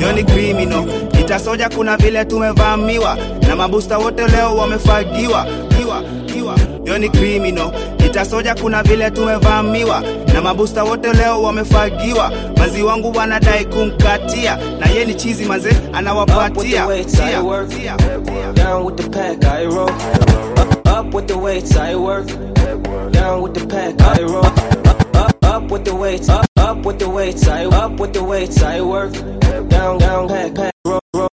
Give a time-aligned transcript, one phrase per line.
[0.00, 0.84] Yo ni criminal
[1.20, 3.16] itasoja, kuna vile tumevamiwa
[3.48, 5.46] na mabusta wote leo wamefagiwa
[5.78, 6.56] kiwa kiwa.
[6.84, 7.70] Yo ni criminal
[8.06, 10.02] itasoja, kuna vile tumevamiwa
[10.34, 12.32] na mabusta wote leo wamefagiwa.
[12.56, 17.68] Mazi wangu wanadai kumkatia na ye ni chizi maze anawapatia weights, I Tia, work.
[17.68, 18.52] tia, tia.
[18.54, 19.90] Down with the pack, I roll.
[20.56, 22.26] Up, up with the weights, I work.
[23.12, 24.46] Down with the pack, I roll.
[24.46, 26.46] Up, up, up with the weights, up,
[26.82, 29.12] up with the weights, I up with the weights, I work.
[29.68, 31.28] Down, down, pack, pack, roll, roll.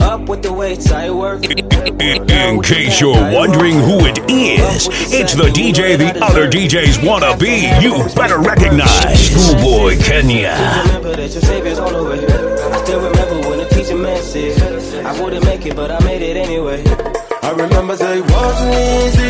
[0.00, 1.44] Up with the weights, I work.
[1.44, 7.66] In case you're wondering who it is, it's the DJ the other DJs wanna be.
[7.82, 10.54] You better recognize Skoolboy Kenya.
[10.86, 12.24] Remember that your savior's on the way.
[12.24, 16.22] I still remember when the teacher man said I wouldn't make it, but I made
[16.22, 16.84] it anyway.
[17.42, 19.23] I remember it wasn't easy.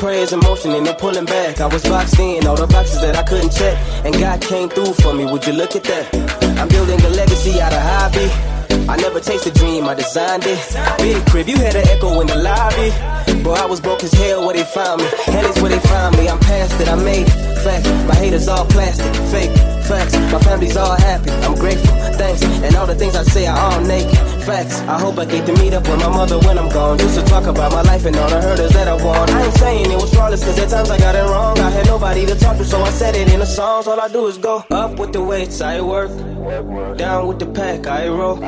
[0.00, 1.60] Prayers in motion and no pulling back.
[1.60, 3.76] I was boxed in, all the boxes that I couldn't check.
[4.04, 6.06] And God came through for me, would you look at that?
[6.58, 8.26] I'm building a legacy out of hobby.
[8.88, 10.58] I never chased a dream, I designed it.
[10.98, 12.90] Big crib, you had an echo in the lobby.
[13.42, 15.08] Bro, I was broke as hell where they found me.
[15.24, 16.28] Hell is where they found me.
[16.28, 17.58] I'm past it, I made it.
[17.62, 19.52] Facts, my haters all plastic, fake.
[19.84, 21.30] Facts, my family's all happy.
[21.44, 22.42] I'm grateful, thanks.
[22.64, 24.18] And all the things I say are all naked.
[24.44, 26.98] Facts, I hope I get to meet up with my mother when I'm gone.
[26.98, 29.30] Just to talk about my life and all the hurdles that I want.
[29.30, 31.58] I ain't saying it was flawless, cause at times I got it wrong.
[31.58, 33.86] I had nobody to talk to, so I said it in the songs.
[33.86, 36.10] All I do is go up with the weights, I work.
[36.96, 38.42] Down with the pack, I roll.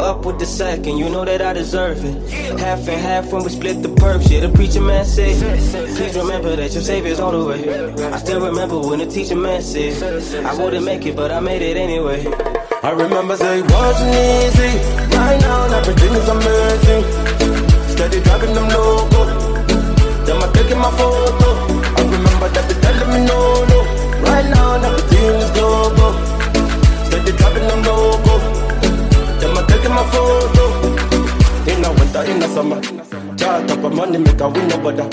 [0.00, 2.14] Up with the sack, and you know that I deserve it.
[2.58, 4.30] Half and half when we split the perks.
[4.30, 5.34] Yeah, the preacher man said,
[5.96, 7.60] Please remember that your savior's on the way.
[8.16, 9.92] I still remember when the teacher man said,
[10.44, 12.24] I wouldn't make it, but I made it anyway.
[12.82, 14.72] I remember say it wasn't easy.
[15.14, 17.02] Right now, everything is amazing.
[17.92, 19.20] Steady dropping them loco.
[20.24, 21.48] Them I taking my photo.
[21.98, 23.38] I remember that they telling me no,
[23.68, 23.78] no.
[24.24, 26.12] Right now, everything is global.
[27.04, 28.34] Steady dropping them loco.
[29.40, 30.64] Them I taking my photo.
[31.70, 32.80] In the winter, in the summer.
[33.36, 35.08] Chart up a money, make a win bother.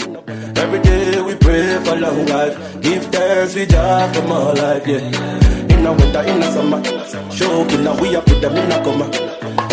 [0.62, 2.56] Every day we pray for long life.
[2.82, 5.57] Give thanks we job for more life, yeah.
[5.78, 6.80] In the winter, in the summer.
[7.32, 9.06] Show killer, we up with them in a coma.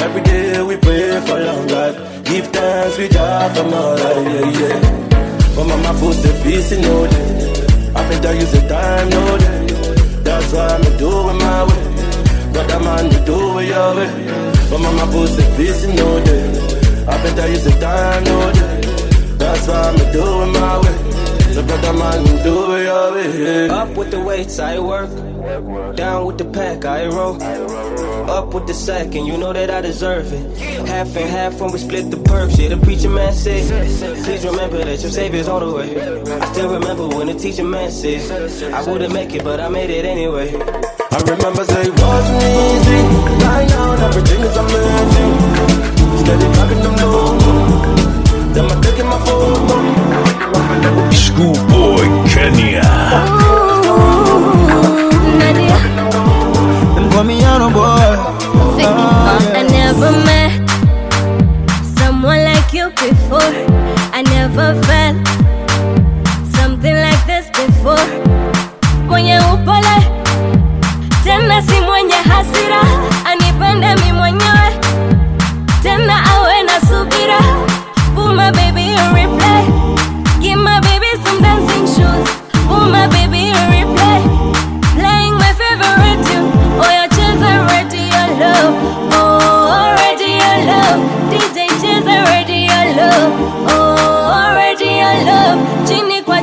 [0.04, 1.96] Every day we pray for long life.
[2.24, 4.80] Give thanks we job for more life, yeah, yeah.
[5.56, 7.90] But mama food say peace in no day.
[7.96, 9.66] I better use the time no day.
[10.22, 11.82] That's why I'm doing my way.
[12.52, 14.10] Brother man, you do it your way.
[14.70, 16.44] But mama food say peace in no day.
[17.08, 18.80] I better use the time no day.
[19.38, 21.23] That's why I'm doing my way.
[21.54, 23.68] So brother man, do it your way.
[23.68, 25.08] Up with the weights, I work.
[25.94, 27.40] Down with the pack, I roll.
[28.28, 30.58] Up with the sack, and you know that I deserve it.
[30.88, 32.58] Half and half when we split the perks.
[32.58, 33.62] Yeah, the preacher man said,
[34.24, 35.90] Please remember that your savior's on the way.
[36.42, 39.90] I still remember when the teacher man said, I wouldn't make it, but I made
[39.90, 40.48] it anyway.
[40.56, 42.98] I remember say it wasn't easy.
[43.46, 45.32] Right now, everything is amazing.
[46.18, 47.38] Steady dropping them low.
[48.54, 50.23] Them I taking my photo.
[51.12, 52.82] Skoolboy Kenya.
[55.38, 55.78] Nadia,
[56.94, 58.32] Them call me Yano boy.
[59.56, 60.52] I never met
[61.98, 63.52] someone like you before.
[64.12, 65.16] I never felt
[66.56, 68.06] something like this before.
[69.08, 69.96] Mwenye upole
[71.24, 72.82] tena si mwenye hasira,
[95.84, 96.42] chini kwa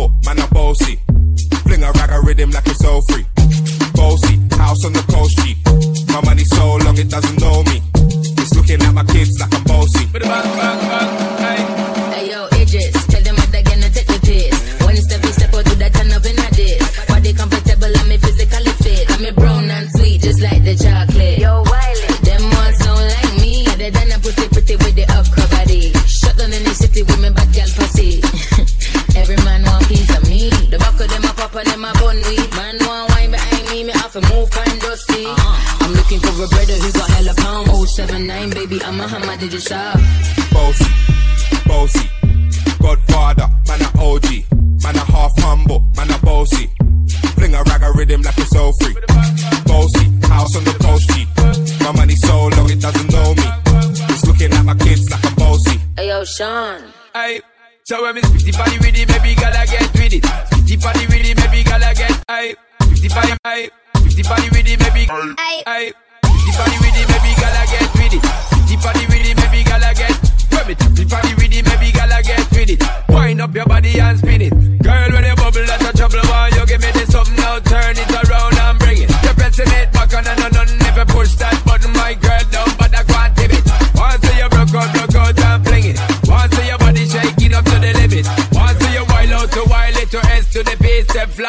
[0.00, 0.98] humble, man, I'm bossy.
[1.64, 3.24] Fling a rag a rhythm like it's so free.
[3.94, 5.56] Bossy, house on the coast, G.
[6.12, 7.79] My money so long it doesn't know me.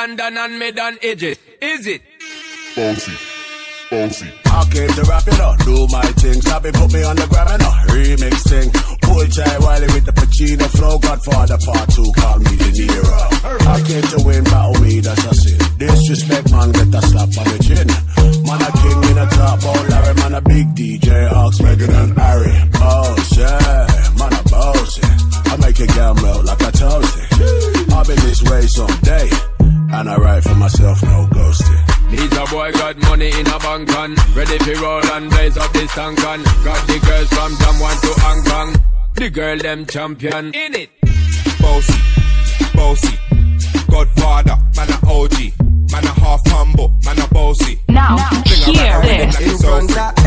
[0.02, 1.38] London and me than edges.
[1.62, 2.02] Is it?
[2.74, 3.14] Bouncy.
[3.92, 4.30] Bouncy.
[4.50, 6.42] I came to rap it up, do my thing.
[6.42, 8.74] Sabi put me on the gram and a remix thing.
[9.06, 10.98] Pull Jay Wiley with the Pacino flow.
[10.98, 13.22] Godfather part two, call me De Niro.
[13.46, 15.62] I came to win, battle me, that's a sin.
[15.78, 17.88] Disrespect, man, get a slap on the chin.
[18.42, 22.16] Man, a king in a top, oh Larry, man, a big DJ, Ox, Megan than
[22.18, 22.58] Harry.
[22.74, 23.86] Boss, yeah,
[24.18, 25.54] man, a boss, yeah.
[25.54, 27.94] I make a girl melt like a toasty.
[27.94, 29.51] I'll be this way someday
[30.04, 32.12] man, I write for myself, no ghosting.
[32.12, 34.16] Needs a boy, got money in a bank on.
[34.36, 36.44] Ready for roll and blaze up this tank on.
[36.64, 38.76] Got the girls from Jamwan to Hong Kong.
[39.16, 40.54] The girl, them champion.
[40.54, 40.90] In it.
[41.60, 42.00] Bossy,
[42.74, 43.18] bossy.
[43.90, 45.34] Godfather, man, a OG.
[45.92, 47.80] Man, a half humble, man, a bossy.
[47.90, 49.64] Now, now hear this.
[49.64, 50.22] Like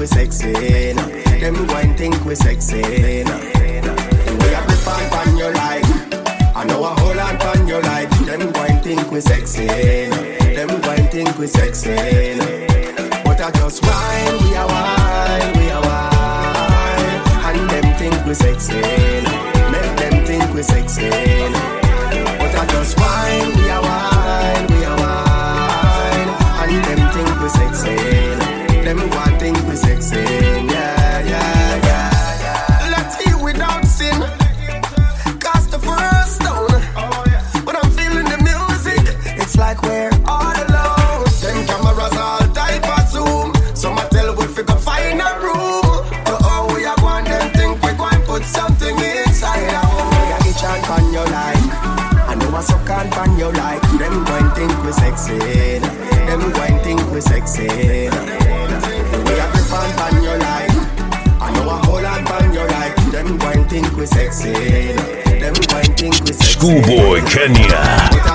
[0.00, 0.94] we sexy.
[0.94, 1.06] Nah.
[1.40, 2.80] Them go and think we sexy.
[3.24, 3.36] Nah.
[3.36, 6.56] The way I grip on pan you like.
[6.56, 8.10] I know I hold on pan you like.
[8.24, 9.66] Them go and think we sexy.
[9.66, 10.16] Nah.
[10.56, 11.94] Them go and think we sexy.
[12.38, 13.22] Nah.
[13.24, 17.20] But I just wine, we are wine, we are wine.
[17.46, 18.80] And them think we sexy.
[18.80, 19.70] Nah.
[19.70, 21.10] Make them think we sexy.
[21.10, 22.38] Nah.
[22.40, 24.69] But I just wine, we we are wine.
[27.58, 27.96] Sexy.
[28.84, 30.16] Them one think we sexy.
[30.16, 32.90] Yeah, yeah, yeah.
[32.94, 34.16] Let's eat without sin.
[35.44, 36.80] Cast the first stone.
[37.66, 39.02] When I'm feeling the music,
[39.42, 41.24] it's like we're all alone.
[41.42, 43.48] Them cameras all type of zoom.
[43.74, 45.84] So I tell we figure find a room.
[46.52, 50.48] Oh, we are going, them think we going put something inside our home.
[50.48, 52.00] Each and on your like.
[52.30, 55.99] I know I suck on pan you like Them going think we sexy
[57.20, 57.66] sexy.
[57.68, 59.66] The way I grip
[61.40, 62.04] I know I hold
[63.12, 64.52] Them think we sexy.
[64.52, 65.54] Them
[65.96, 66.58] think we sexy.
[66.58, 68.29] Skoolboy Kenya.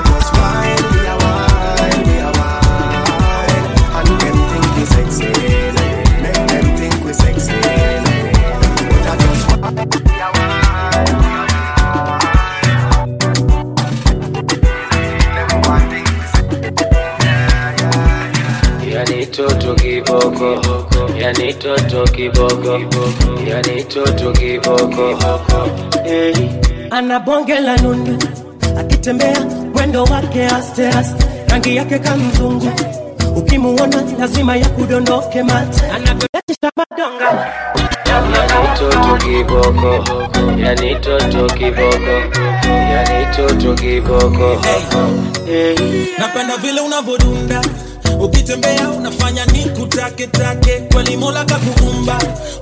[21.46, 22.74] Yani toto kiboko,
[23.46, 25.06] yani toto kiboko.
[26.04, 26.34] Hey.
[26.92, 28.18] ana bonge la nundu
[28.80, 29.38] akitembea
[29.74, 32.72] mwendo wake aste aste rangi yake kamzungu
[33.36, 37.52] ukimuona lazima ya kudondoke mate anavyoatisha madonga
[38.16, 40.04] Yani toto kiboko,
[40.58, 42.16] yani toto kiboko,
[42.70, 44.62] yani toto kiboko.
[45.46, 45.76] Hey.
[46.18, 47.62] napenda vile unavodunda
[48.26, 51.46] ukitembea unafanya ni kutaketake kweli mola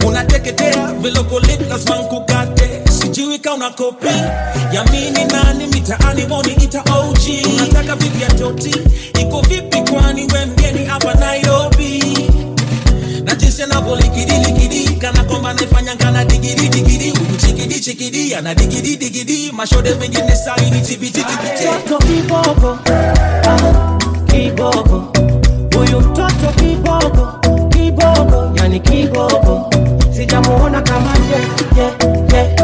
[0.07, 2.69] unateketea vilokolit lazima nkukate.
[3.01, 4.07] Sijui ka kopi
[4.73, 7.17] yamini nani mitaani moni ita og
[7.53, 8.75] unataka vipi ya toti?
[9.21, 12.03] Iko vipi kwani we mgeni hapa nairobi?
[13.23, 20.35] Na jinsi anavyolikidiliki kana kwamba naifanya ngana digiri digiri chikidi chikidi ana digiri mashode mengine
[20.35, 22.79] saini tibititibite mtoto
[23.47, 25.12] ah,
[25.75, 27.27] huyu mtoto kibogo
[27.69, 29.69] kibogo yani kibogo
[30.11, 31.39] sijamuona kama ye,
[31.81, 31.87] ye,
[32.33, 32.55] ye.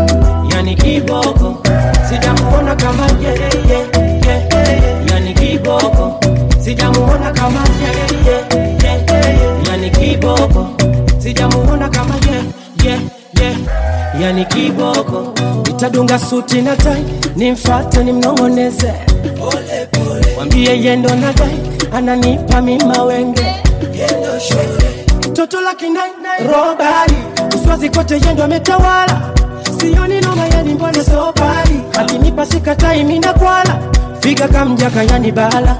[0.56, 1.64] yani kibogo
[2.10, 3.80] sijamuona kama ye, ye,
[4.28, 4.50] ye.
[5.12, 6.20] yani kibogo
[6.60, 8.38] sijamuona kama ye, ye,
[8.84, 9.06] ye.
[9.70, 10.70] yani kibogo
[11.20, 12.44] sijamuona kama ye,
[12.84, 13.00] ye,
[13.42, 13.58] ye.
[14.22, 15.34] Yani kiboko
[15.68, 17.04] nitadunga suti na tai
[17.36, 18.94] nimfate nimnong'oneze.
[20.38, 21.60] Wambie yendo na dai
[21.94, 23.46] ananipa mima wenge.
[25.34, 26.12] Toto la kinai
[26.48, 27.18] robari.
[27.56, 29.22] Uswazi kote yendo ametawala.
[29.80, 33.80] Sioni noma yani mbona sobari akinipa sikatai mina kwala.
[34.20, 35.78] Figa kamjaka yani bala.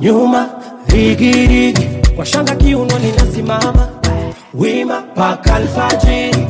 [0.00, 0.48] Nyuma
[0.88, 3.88] rigirigi kwa shanga kiuno ninasimama
[4.54, 6.41] wima paka alfajiri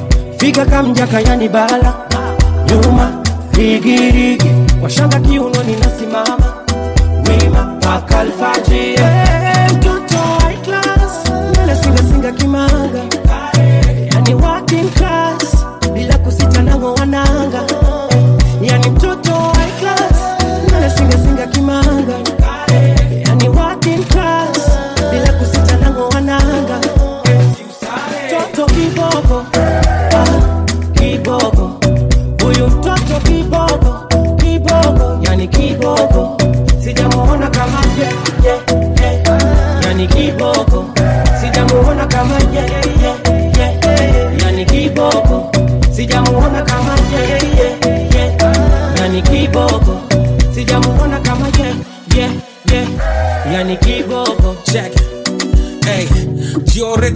[0.43, 1.95] piga kamja kayani bala
[2.67, 3.23] nyuma
[3.55, 6.55] rigirigi kwa kiuno kiunoni nasimama
[7.29, 8.97] wima mpaka alfajiri.
[8.97, 11.31] Hey, mtoto high class.
[11.59, 13.03] Nelesingasinga kimaga.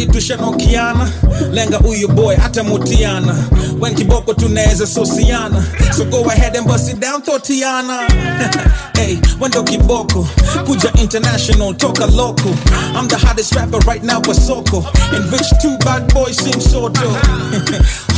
[0.06, 1.10] Jioredi tushanokiana
[1.52, 3.34] lenga huyo boy hata mutiana.
[3.80, 5.64] Wen kiboko tunaweza sosiana.
[5.96, 8.00] So go ahead and bust it down totiana.
[8.96, 10.26] Hey, wendo kiboko
[10.66, 12.50] kuja international toka local.
[12.96, 14.82] I'm the hottest rapper right now for soko.
[15.12, 17.02] And rich two bad boys seem soto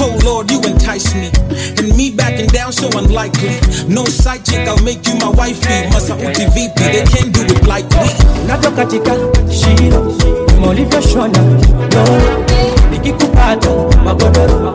[0.00, 1.30] oh lord you entice me.
[1.78, 3.58] And me backing down so unlikely.
[3.88, 5.90] No side chick i'll make you my wifey.
[5.90, 8.08] Masauti vipi they can't do it like me.
[8.46, 9.14] Navyo katika
[9.52, 11.38] shiro kama ulivyoshona
[11.92, 12.04] no
[12.90, 13.70] nikikupata
[14.04, 14.74] magodoro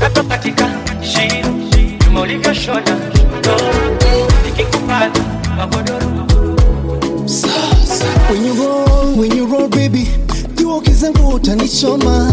[0.00, 0.70] navyo katika
[1.02, 1.48] shiro
[1.98, 2.96] kama ulivyoshona
[9.68, 10.08] baby,
[11.68, 12.32] choma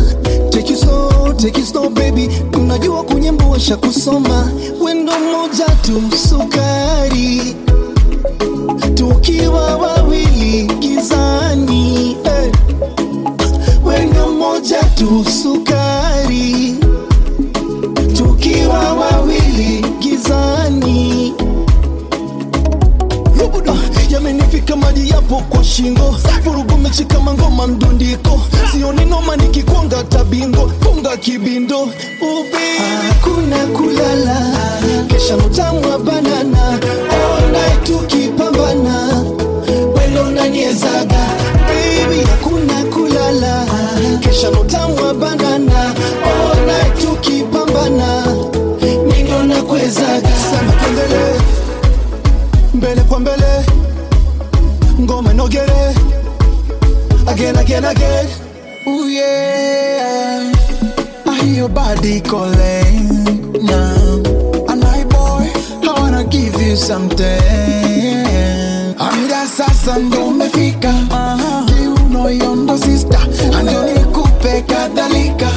[0.52, 2.30] take you slow, take you slow baby.
[2.54, 4.52] Unajua kunyembosha kusoma.
[4.82, 7.56] Wendo moja tu sukari
[8.94, 12.52] tukiwa wawili gizani eh.
[13.86, 16.76] wendo moja tu sukari.
[18.18, 21.34] Tukiwa wawili gizani.
[23.40, 23.74] Rubuda
[24.10, 26.16] yamenifika maji yapo kwa shingo.
[26.44, 27.34] Vurugu mechi kama
[27.68, 28.40] mdundiko.
[28.72, 30.72] Sioni noma nikikwanga tabingo.
[30.80, 31.82] Funga kibindo.
[32.22, 34.38] Ubi hakuna kulala.
[35.08, 36.80] Kesha mutamu wa banana.
[36.80, 37.43] night
[37.84, 39.24] tukipambana
[39.96, 41.26] welo naniezaga
[41.68, 43.66] baby hakuna kulala.
[44.20, 45.94] Kesha mutamu wa banana
[46.52, 48.26] ona tukipambana
[49.08, 51.40] nindo nakwezaga sema tuendelee
[52.74, 53.66] mbele kwa mbele
[55.02, 55.96] ngoma nogere.
[57.28, 58.28] Again again again.
[58.88, 60.52] Ooh yeah,
[61.26, 63.43] I hear your body calling
[66.74, 68.26] you something.
[69.00, 70.94] Amira sasa ndo umefika,
[71.66, 73.20] kiuno yondo sister,
[73.60, 75.50] anjo nikupe kadhalika,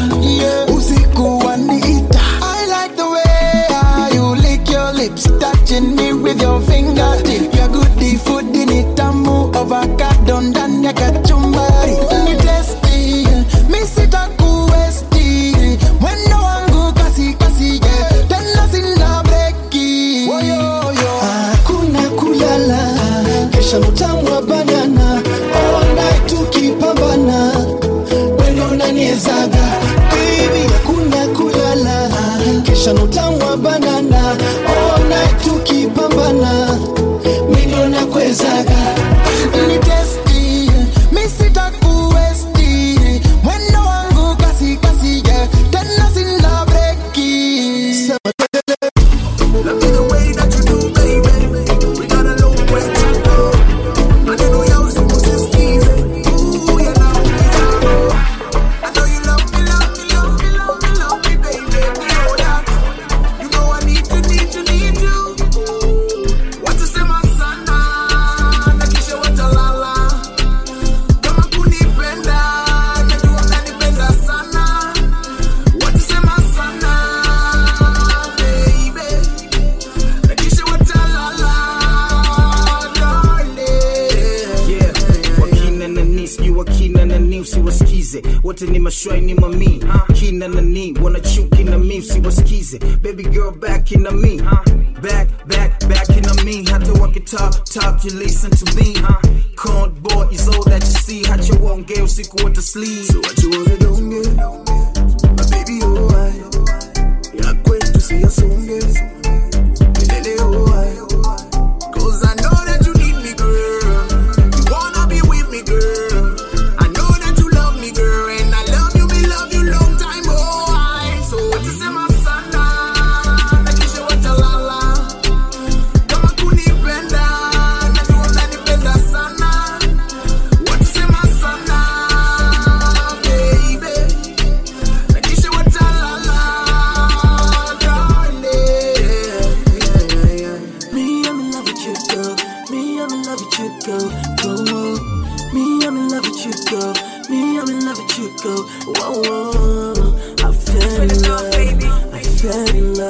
[0.76, 2.20] usiku waniita.
[2.42, 7.54] I like the way you lick your lips, touching me with your fingertip.
[7.54, 10.15] Your goodie food ni tamu, avocado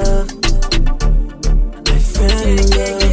[0.03, 0.29] love.
[1.87, 3.07] I fell in love.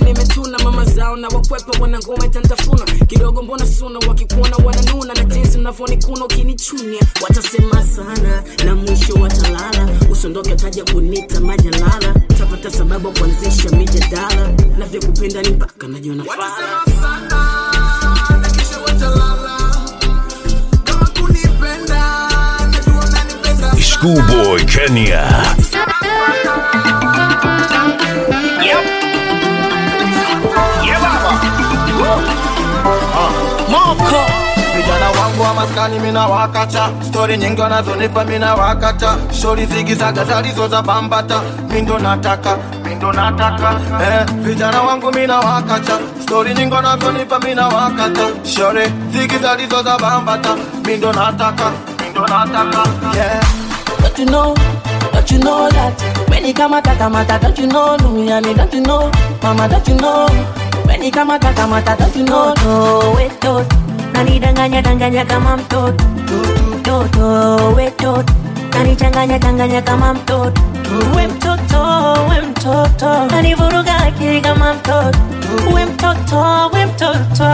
[0.00, 0.58] Nimetuna.
[0.64, 2.84] Mama zao na wakwepa wanangoma itantafuna.
[3.06, 5.14] Kidogo mbona suna wakikuona wananuna.
[5.14, 7.00] Na jinsi unavyonikuna ukinichunia.
[7.22, 9.88] Watasema sana na mwisho watalala.
[10.10, 14.48] Usondoke taja kunita majalala tapata sababu ya kuanzisha mijadala.
[14.78, 16.80] Navyokupenda ni mpaka najiona fala
[23.98, 25.26] Schoolboy Kenya.
[34.76, 35.10] Vijana
[35.54, 36.90] maskani mina wakacha.
[37.08, 39.16] Stori nyingi wanazonipa mina wakacha.
[39.40, 41.42] Shori zigizaga zalizo za bambata.
[41.70, 43.80] Mindo nataka mindo nataka.
[44.02, 45.98] Eh, vijana wangu mina wakacha.
[46.22, 48.28] Stori nyingi wanazonipa mina wakacha.
[48.54, 49.38] Shori zigi
[49.98, 50.56] bambata.
[50.86, 51.70] Mindo nataka
[52.02, 52.82] mindo nataka.
[53.14, 53.67] Yeah.
[54.18, 54.54] Don't you know?
[55.12, 55.94] Don't you know that?
[56.28, 57.96] When you come at Kamata, don't you know?
[58.00, 59.12] Lumiani, don't you know?
[59.44, 60.26] Mama, don't you know?
[60.88, 63.76] When menikamata kamata don't you know Toto, we toto
[64.12, 66.04] nanidanganya danganya kama mtoto
[66.74, 68.32] mtoto we toto
[68.72, 70.60] nanichanganya changanya kama mtoto
[71.14, 71.82] we mtoto
[72.28, 75.18] we mtoto nanivuruga akili kama mtoto
[75.74, 77.44] we mtoto we mtoto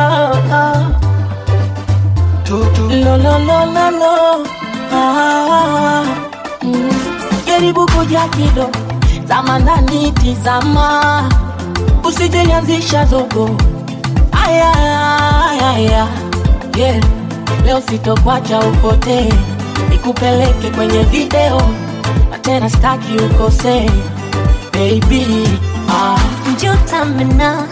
[3.05, 4.47] lo lo lo lo lo
[4.93, 6.34] ah, ah, ah, ah.
[7.47, 8.71] Jaribu kuja kido
[9.29, 11.31] zama ndani tizama
[12.05, 13.51] usijelianzisha zogo.
[14.45, 14.73] Aya
[16.77, 17.05] yeah.
[17.65, 19.33] leo sitokwacha upotee
[19.91, 21.63] nikupeleke kwenye video.
[22.31, 23.91] Na tena staki ukosee
[24.73, 25.49] baby
[25.91, 26.19] ah.
[26.53, 27.63] njotamena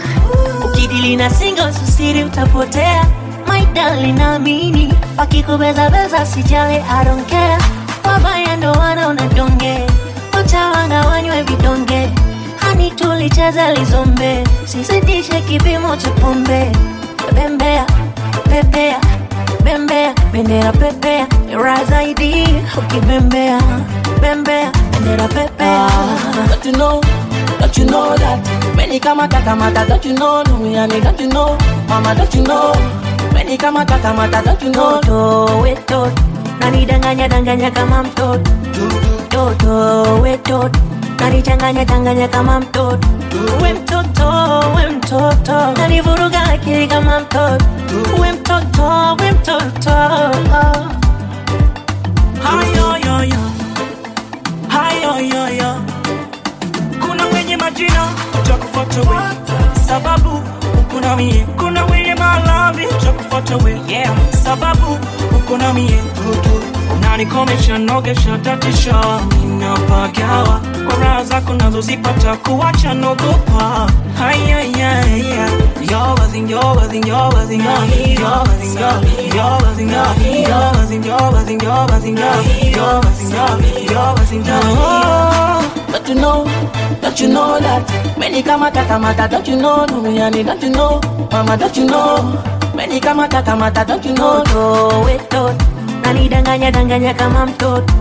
[0.65, 3.05] ukidili na singo susiri utapotea.
[3.47, 4.93] Maidali naamini.
[5.17, 7.57] Wakikubezabeza sijali adonkea
[8.13, 9.79] wabaya ndo wana unadonge
[10.33, 12.09] wachawanga wanywe vidonge.
[12.55, 14.43] Hani tulicheza lizombe.
[14.65, 16.71] Sizidishe kipimo cha pombe
[17.33, 17.85] bembea
[18.49, 18.99] pepea
[19.63, 21.27] bembea bendera pepea.
[21.63, 22.47] Ra zaidi
[22.77, 23.59] ukibembea.
[24.21, 25.89] Bembea bendera pepea.
[26.49, 27.01] Don't you know,
[27.59, 28.39] don't you know that
[28.75, 32.73] Many kamata, don't you know Duniani, don't you know Mama, don't you know?
[33.33, 35.01] Many kamata kamata, don't you know?
[35.01, 38.51] Do it, do toto nanidanganya danganya kama mtoto.
[39.29, 40.37] Toto we
[41.19, 43.07] nanichanganya changanya kama mtoto.
[43.61, 45.71] We mtoto we mtoto.
[45.77, 47.65] Nanivuruga akili kama mtoto.
[48.21, 49.95] We mtoto we mtoto.
[52.43, 53.39] Hayoyoyo
[54.67, 55.75] hayoyoyo
[56.99, 58.07] kuna wenye majina.
[58.43, 60.41] Takufuata sababu
[60.93, 64.11] uko na mie kuna wenye malavi takufuata we yeah.
[64.43, 64.97] sababu
[65.37, 65.99] uko na mie
[66.97, 69.01] unanikomesha nogesha tatisha
[69.41, 75.49] ninapagawa kwa raha zako nazozipata kuwacha nogopa hayayaya
[85.93, 86.43] Don't you know,
[87.01, 88.17] don't you know that?
[88.17, 89.85] Many kamata kamata, don't you know?
[89.85, 90.99] Duniani, don't you know?
[91.31, 92.17] Mama, don't you know?
[92.75, 94.43] Many kamata kamata, don't you know?
[94.43, 95.65] Toto we toto
[96.03, 97.93] nanidanganya danganya kama mtoto.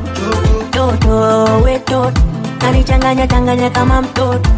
[0.72, 2.20] Toto we toto
[2.62, 4.50] nanichanganya changanya kama mtoto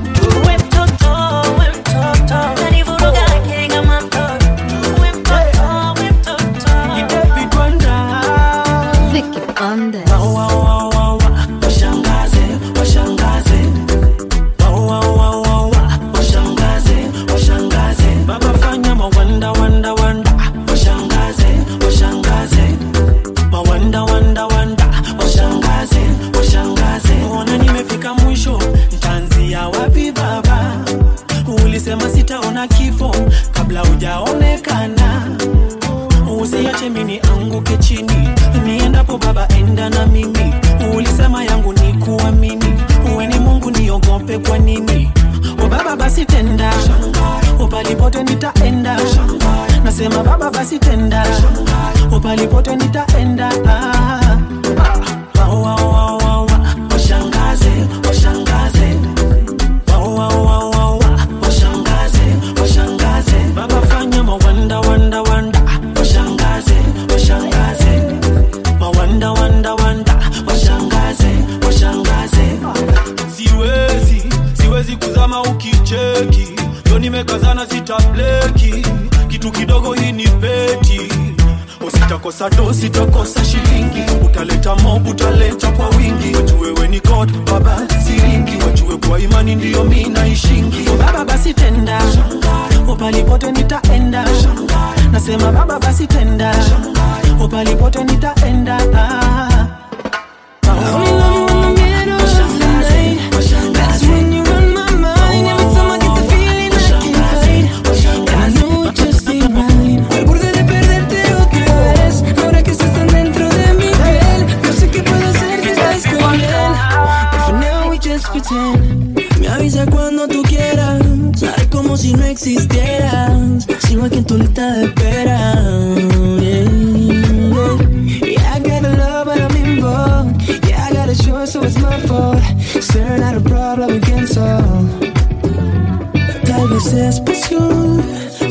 [137.04, 138.02] Pasión,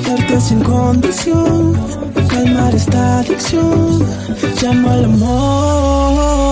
[0.05, 1.73] darte sin condición.
[2.29, 3.99] Calmar esta adicción,
[4.61, 6.42] llamo al amor.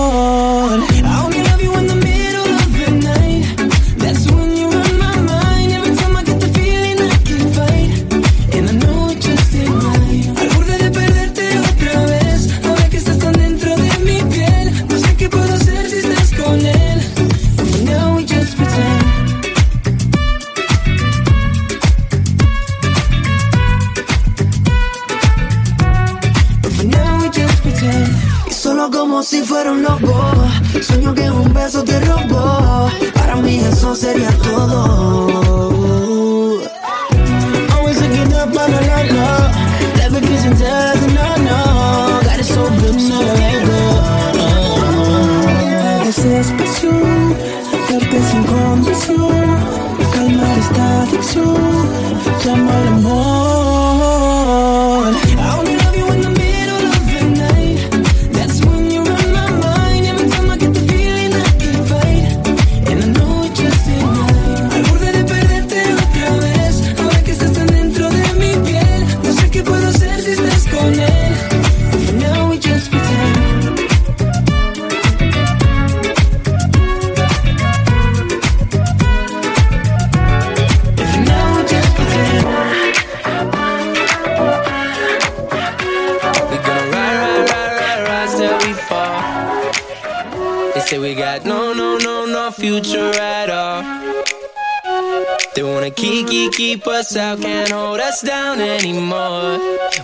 [97.12, 99.58] us out, can't hold us down anymore.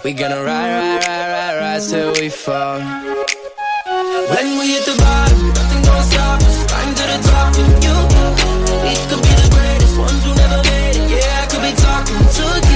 [0.04, 2.80] We gonna ride, ride, ride, ride, rise till we fall.
[4.32, 6.66] When we hit the bottom, nothing gonna stop us.
[6.70, 7.96] Climb to the top, and you,
[8.84, 11.10] we could be the greatest ones who never made it.
[11.10, 12.67] Yeah, I could be talking to you.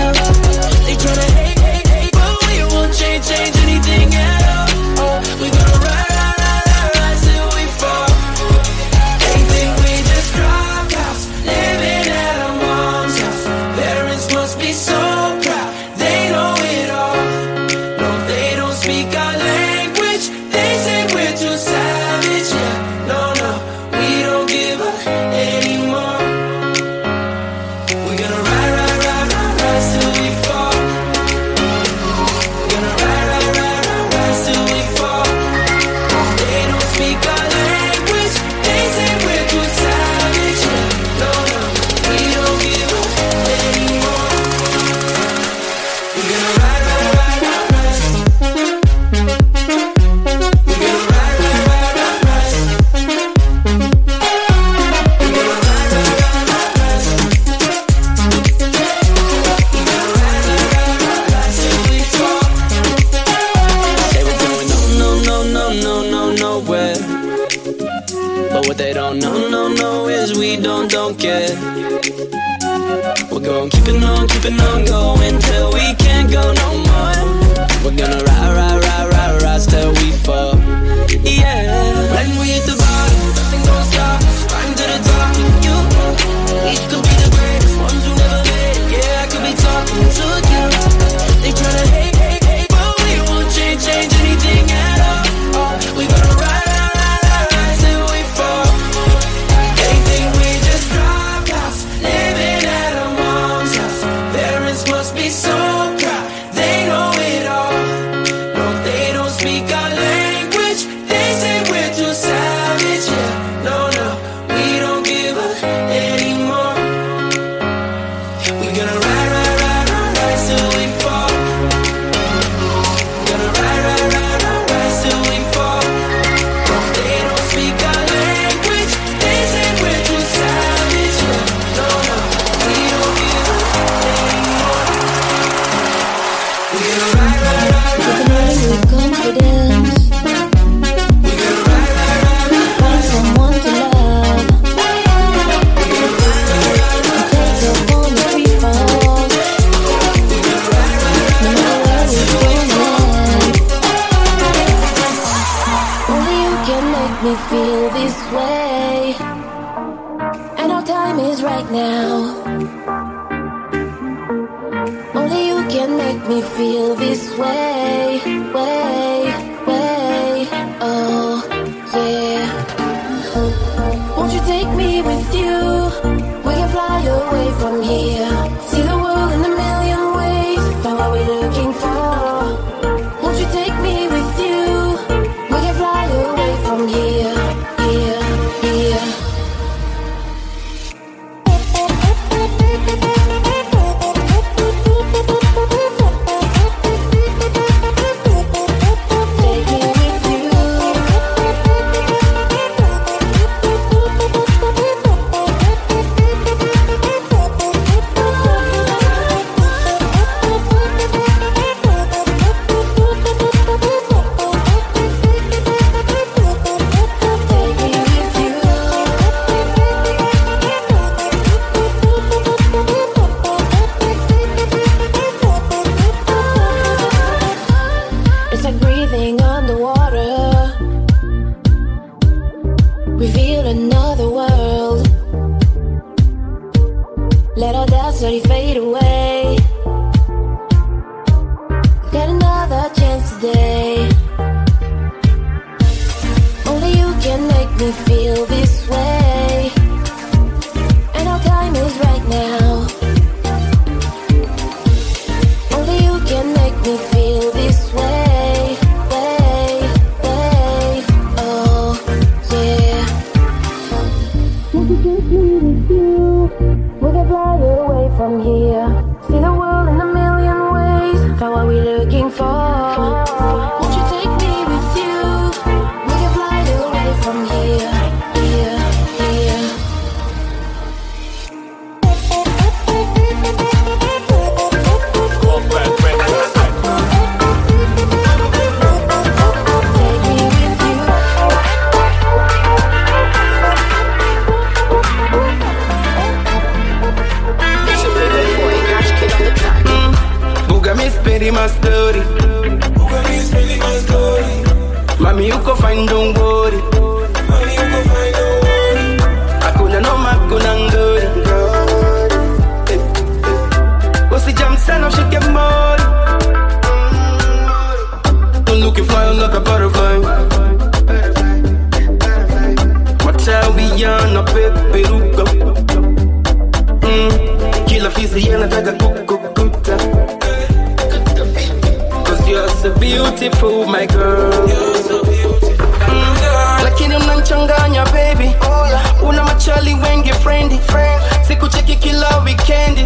[338.34, 338.54] baby.
[338.62, 339.22] Oh yeah.
[339.28, 340.78] Una machali wenge friendly.
[340.78, 341.22] Friend.
[341.46, 343.02] Sikucheki kila weekendi.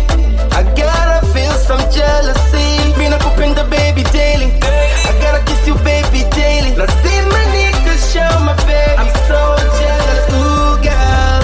[0.53, 2.95] I gotta feel some jealousy.
[2.99, 4.47] Mina kupenda baby daily.
[4.63, 6.71] I gotta kiss you baby daily.
[6.77, 8.99] Now see my niggas show my baby.
[8.99, 9.41] I'm so
[9.81, 10.23] jealous.
[10.39, 11.43] Ooh girl.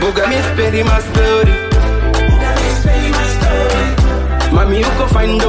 [0.00, 1.52] Buga miss peri my story.
[4.50, 5.40] Mami, you go find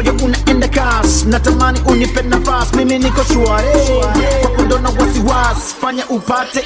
[0.00, 3.68] moyo unaenda kasi, natamani unipe nafasi, mimi niko shwari.
[4.42, 6.64] Kwa kondona wasiwasi, fanya upate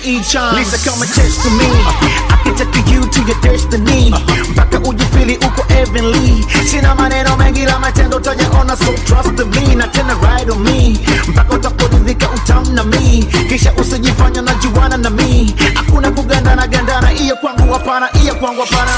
[4.50, 6.46] mpaka ujifili uko heavenly.
[6.70, 8.16] Sina maneno mengi la matendo.
[8.16, 9.74] Utayaona, so trust me.
[9.74, 10.98] Na tena ride on me.
[11.28, 17.36] Mpaka utaporidhika utam na mi, kisha usijifanya na juana na mi, hakuna kugandana gandana, iyo
[17.36, 18.92] kwangu hapana, iyo kwangu hapana.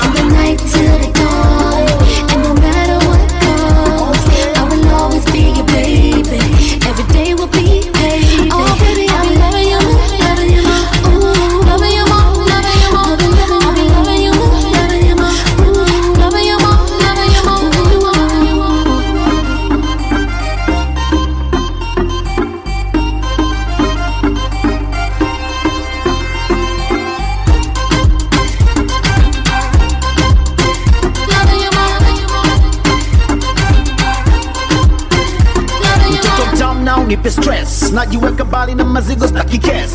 [37.96, 39.90] najiweka mbali na mazigo staki kes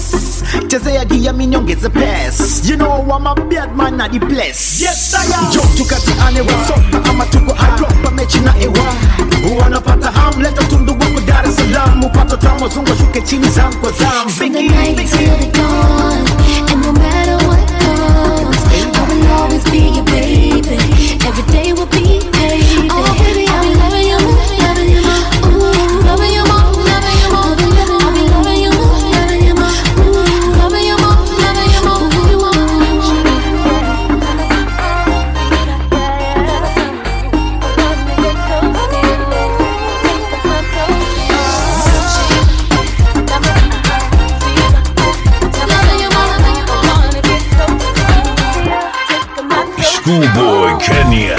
[0.67, 5.51] chezea gia minyongeze pes you know I'm a bad man na diples yes I am.
[5.53, 8.93] Jo tukatiane wasota kama tuko adropa mechi na ewa
[9.59, 10.41] wanapata ham?
[10.41, 12.03] Leta tundu wako Dar es Salaam.
[12.03, 16.25] Upata tamu zungu shuke chini zangu kwa zamu from the night till the dawn
[16.71, 18.57] and no matter what comes
[18.97, 20.77] I will always be your baby.
[21.27, 22.70] Every day will be pain
[50.11, 51.37] Skoolboy Kenya.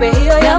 [0.00, 0.49] Karibia, nipe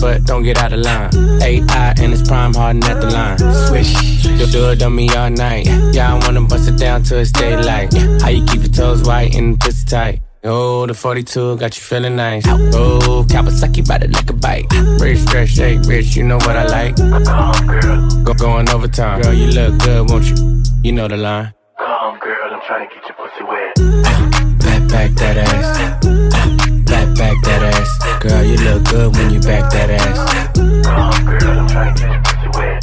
[0.00, 1.10] But don't get out of line.
[1.42, 3.38] AI and it's prime harden at the line.
[3.66, 5.66] Swish, you'll do it on me all night.
[5.92, 7.92] Yeah, I wanna bust it down till it's daylight.
[8.22, 10.22] How you keep your toes white and pussy tight?
[10.44, 12.44] Oh, the 42 got you feeling nice.
[12.46, 14.66] Oh, Kawasaki bite it like a bite.
[15.00, 16.96] Rich, stretch, shake, rich, you know what I like.
[18.24, 19.20] Go going overtime.
[19.22, 20.62] Girl, you look good, won't you?
[20.82, 21.52] You know the line.
[21.78, 23.74] Come, girl, I'm trying to get your pussy wet.
[24.60, 26.09] Back, back that ass.
[28.20, 30.18] Girl, you look good when you back that ass.
[32.54, 32.80] Wet.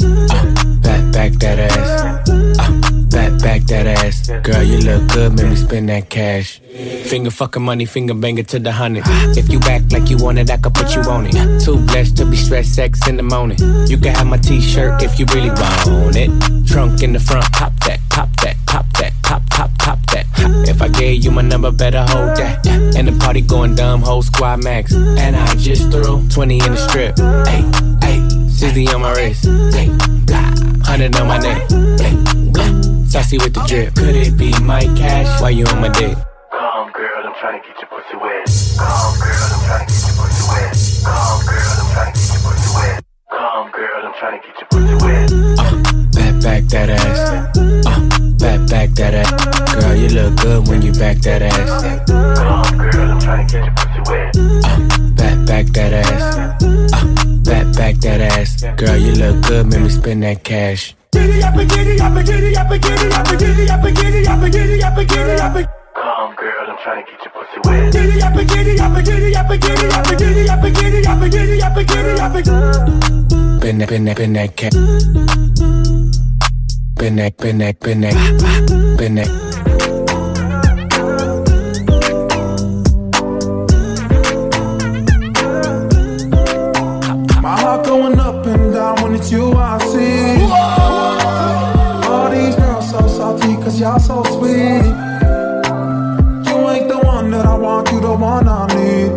[0.82, 2.28] Back, back that ass.
[2.58, 4.28] Uh, back, back that ass.
[4.42, 6.58] Girl, you look good, make me spend that cash.
[7.04, 9.04] Finger fucking money, finger banger to the hundred.
[9.38, 11.60] If you act like you want it, I could put you on it.
[11.64, 13.58] Too blessed to be stressed, sex in the morning.
[13.86, 16.30] You can have my t-shirt if you really want it.
[16.66, 20.24] Trunk in the front, pop that, pop that, pop that, pop, pop, pop that.
[20.66, 22.66] If I gave you my number, better hold that.
[22.66, 24.94] And the party going dumb, whole squad max.
[24.94, 27.18] And I just threw 20 in the strip.
[27.46, 27.62] Hey,
[28.02, 29.44] hey, 60 on my wrist.
[29.44, 29.88] Hey,
[30.24, 30.48] blah,
[30.88, 31.60] 100 on my neck.
[32.00, 32.16] Hey,
[32.52, 32.70] blah,
[33.06, 33.94] saucy with the drip.
[33.94, 35.40] Could it be my cash?
[35.42, 36.16] Why you on my dick?
[36.50, 38.48] Come, girl, I'm trying to get your pussy wet.
[38.80, 40.72] Come, girl, I'm trying to get your pussy wet.
[41.04, 43.04] Come, girl, I'm trying to get your pussy wet.
[43.28, 45.28] Come, girl, I'm trying to get your pussy wet.
[45.60, 45.76] Uh,
[46.16, 47.20] Back, back that ass.
[47.86, 49.74] Uh, Back, back that ass.
[49.74, 51.82] Girl, you look good when you back that ass.
[52.38, 54.36] Come girl, I'm trying get your pussy wet.
[54.36, 56.62] Uh, back, back that ass.
[56.62, 58.64] Uh, back, back that ass.
[58.76, 60.94] Girl, you look good, make me spend that cash.
[61.12, 63.96] Giddy up and giddy up and giddy up and giddy up and giddy up and
[63.96, 67.20] giddy up and giddy up and giddy up and Come girl, I'm trying to get
[67.24, 67.92] your pussy wet.
[67.92, 70.76] Giddy up and giddy up and giddy up and giddy up and giddy up and
[70.76, 74.56] giddy up and giddy up and giddy up and Bend that, bend that, bend that
[74.56, 76.27] cat.
[76.98, 78.14] Spend that, spend that.
[87.40, 90.42] My heart going up and down when it's you I see.
[92.08, 94.82] All these girls so salty cause y'all so sweet.
[96.50, 99.12] You ain't the one that I want, you the one I need.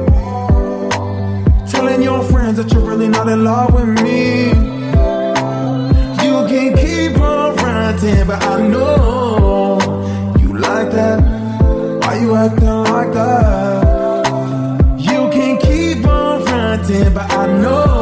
[1.67, 4.00] Telling your friends that you're really not in love with me.
[8.11, 9.79] Ranting, but I know
[10.39, 11.19] you like that.
[12.01, 14.95] Why you acting like that?
[14.97, 18.00] You can keep on ranting, but I know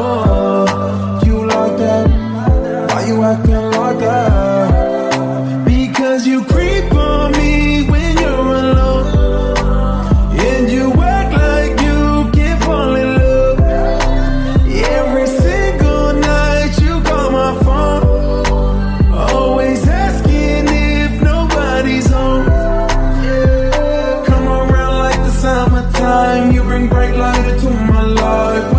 [26.79, 28.78] bring bright light into my life.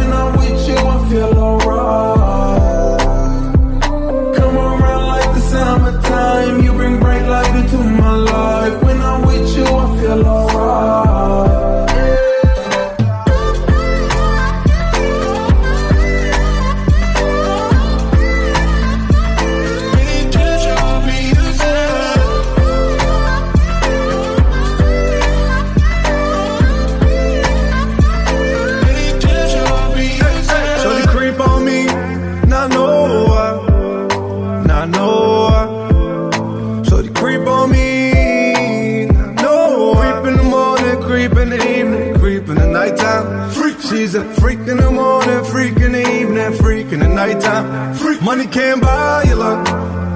[48.50, 49.64] Can't buy you love,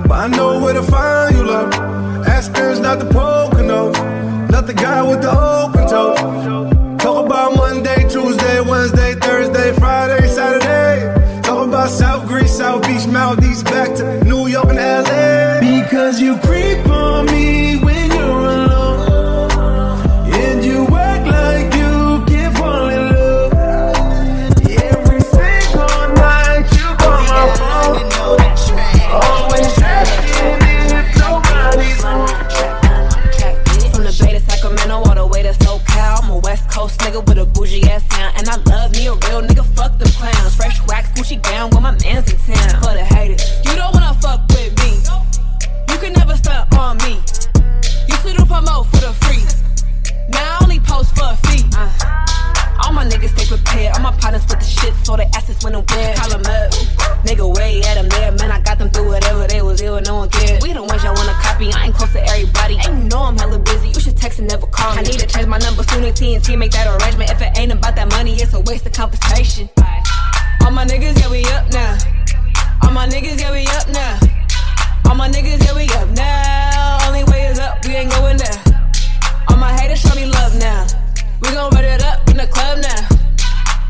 [0.09, 1.73] but I know where to find you love.
[2.27, 6.17] Aspen's not the Poconos, not the guy with the open toe.
[6.99, 9.04] Talk about Monday, Tuesday, Wednesday,
[41.95, 42.83] my mans town.
[42.83, 44.99] For the haters, you don't wanna fuck with me.
[45.91, 47.21] You can never stunt on me.
[48.09, 49.43] You should do promote for the free.
[50.29, 51.65] Now I only post for a fee.
[51.77, 51.91] Uh,
[52.83, 53.95] all my niggas stay prepared.
[53.95, 56.17] All my partners with the shit, so the assets when I'm weird.
[56.17, 56.73] Call 'em up.
[57.25, 58.33] Nigga, way at 'em there.
[58.33, 60.63] Man, I got them through whatever they was ill, no one cared.
[60.63, 61.73] We don't want y'all wanna copy.
[61.73, 62.79] I ain't close to everybody.
[62.85, 63.89] And you know I'm hella busy.
[63.89, 64.99] You should text and never call me.
[64.99, 67.31] I need to change my number soon as TNT make that arrangement.
[67.31, 69.69] If it ain't about that money, it's a waste of conversation.
[70.65, 71.99] All my niggas, yeah, we up now.
[72.83, 74.19] All my niggas, yeah, we up now.
[75.09, 76.99] All my niggas, yeah, we up now.
[77.07, 78.59] Only way is up, we ain't going down.
[79.49, 80.87] All my haters show me love now.
[81.43, 83.09] We gon' run it up in the club now.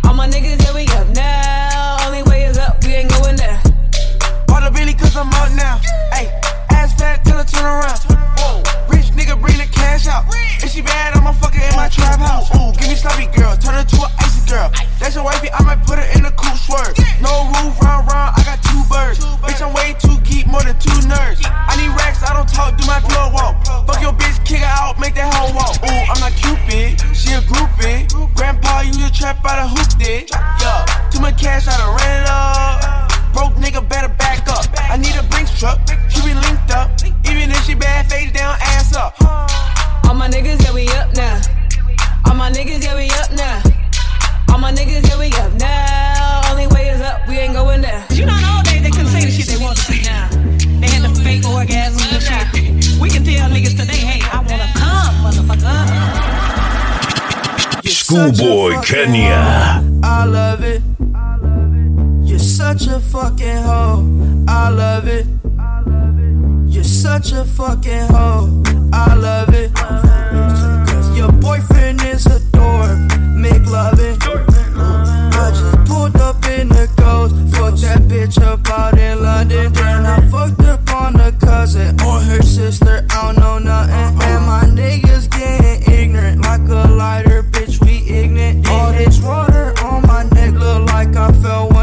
[0.09, 2.07] All my niggas, yeah, we up now.
[2.07, 3.61] Only way is up, we ain't going down.
[4.51, 5.79] All the Billy cause I'm up now.
[6.13, 6.27] Hey,
[6.71, 8.01] ass fat till I turn around.
[8.39, 8.63] Whoa,
[9.25, 10.25] nigga bring the cash out.
[10.61, 12.53] If she bad, I'ma fuck her in my trap house.
[12.55, 14.69] Ooh, give me sloppy girl, turn her to an icy girl.
[15.01, 16.93] That's your wifey, I might put her in a cool swerve.
[17.21, 19.25] No roof, round, round, I got two birds.
[19.41, 21.41] Bitch, I'm way too geek, more than two nerds.
[21.45, 23.65] I need racks, I don't talk, do my pillow walk.
[23.89, 25.81] Fuck your bitch, kick her out, make that hoe walk.
[25.81, 28.05] Ooh, I'm not Cupid, she a groupie.
[28.35, 30.29] Grandpa, you just trap out a hoop did.
[30.61, 33.24] Yeah, too much cash, I done ran it up.
[33.35, 34.65] Broke nigga better back up.
[34.79, 35.79] I need a Brinks truck,
[36.09, 36.91] she be linked up.
[37.27, 39.15] Even if she bad, face down, ass up.
[40.07, 41.41] All my niggas, yeah, we up now.
[42.27, 43.61] All my niggas, yeah, we up now.
[44.53, 46.43] All my niggas, yeah, we up now.
[46.51, 48.05] Only way is up, we ain't going down.
[48.11, 50.29] You know, in old days they couldn't say the shit they wanted to say now.
[50.81, 53.01] They had the fake orgasms and shit.
[53.01, 56.45] We can tell niggas today, hey, I wanna come, motherfucker.
[57.83, 59.83] Skoolboy Kenya.
[60.05, 60.83] I love it.
[62.35, 64.03] You're such a fucking hoe.
[64.49, 65.25] I love it.
[66.67, 68.61] You're such a fucking hoe.
[68.93, 69.73] I love it.
[69.73, 72.99] Cause your boyfriend is a dork.
[73.37, 74.19] Make love it.
[74.21, 77.37] I just pulled up in the ghost.
[77.55, 79.73] Fucked that bitch up out in London.
[79.73, 83.07] Then I fucked up on a cousin or her sister.
[83.11, 84.21] I don't know nothing.
[84.23, 87.81] And my niggas getting ignorant like a lighter, bitch.
[87.81, 88.69] We ignorant.
[88.69, 91.74] All this water on my neck look like I fell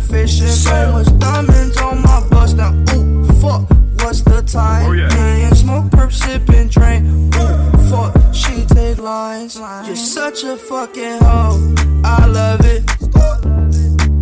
[0.00, 0.46] fishing.
[0.46, 2.56] So much diamonds on my bust.
[2.56, 3.68] Now, ooh, fuck,
[4.02, 4.86] what's the time?
[4.86, 5.08] Oh, yeah.
[5.08, 7.06] Paying smoke, perp, sipping, drink.
[7.36, 9.56] Ooh, fuck, she take lines.
[9.56, 11.74] You're such a fucking hoe.
[12.04, 12.84] I love it.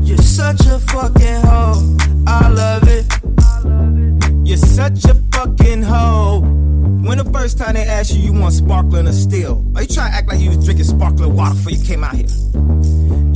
[0.07, 1.97] You're such a fucking hoe.
[2.27, 3.07] I love it.
[4.47, 6.41] You're such a fucking hoe.
[6.41, 9.65] When the first time they asked you, you want sparkling or still?
[9.75, 12.15] Are you trying to act like you was drinking sparkling water before you came out
[12.15, 12.27] here?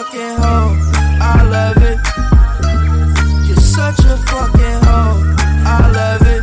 [0.00, 0.72] Fucking hoe.
[1.20, 2.00] I love it.
[3.44, 5.20] You're such a fucking hoe.
[5.68, 6.42] I love it.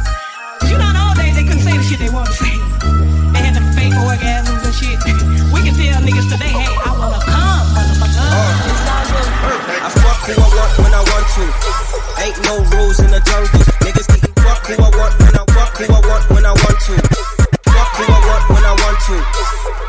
[0.69, 2.53] You know, nowadays they couldn't say the shit they want to say.
[3.33, 5.01] They had the fake orgasms and shit.
[5.49, 8.29] We can tell niggas today, hey, I wanna come, motherfucker.
[9.81, 11.45] I fuck who I want when I want to.
[12.21, 13.61] Ain't no rules in the jungle.
[13.81, 16.77] Niggas getting fuck who I want when I fuck who I want when I want
[16.93, 16.93] to.
[17.73, 19.17] Fuck who I want when I want to.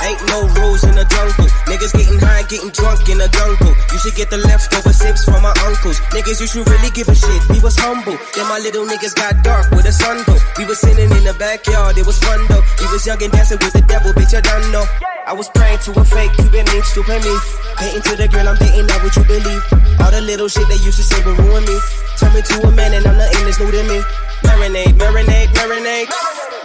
[0.09, 1.38] Ain't no rules in the jungle.
[1.79, 3.71] Niggas getting high, getting drunk in the jungle.
[3.95, 6.03] You should get the leftover sips from my uncles.
[6.11, 7.39] Niggas, you should really give a shit.
[7.55, 8.19] We was humble.
[8.35, 10.35] Then my little niggas got dark with a sun go.
[10.59, 12.67] We was sitting in the backyard, it was fun though.
[12.83, 14.83] We was young and dancing with the devil, bitch, I don't know.
[15.23, 17.35] I was praying to a fake Cuban link, stupid me.
[17.79, 19.63] Painting to the girl I'm dating, now would you believe?
[20.03, 21.79] All the little shit they used to say would ruin me.
[22.19, 24.03] Turn me to a man and I'm nothing that's new to me.
[24.43, 26.11] Marinade, marinade, marinade.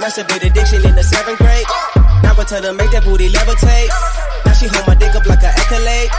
[0.01, 1.69] Masturbate addiction in the seventh grade.
[2.35, 3.89] Now tell her make that booty levitate.
[4.45, 6.09] Now she hold my dick up like an accolade.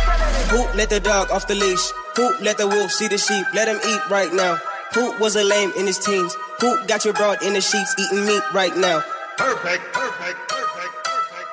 [0.54, 1.90] Who let the dog off the leash?
[2.16, 3.44] Who let the wolf see the sheep?
[3.52, 4.56] Let him eat right now.
[4.94, 6.36] Who was a lame in his teens?
[6.60, 9.02] Who got your broad in the sheets eating meat right now?
[9.36, 10.94] Perfect, perfect, perfect.
[11.02, 11.48] Perfect.